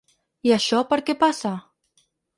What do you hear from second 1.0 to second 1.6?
què passa?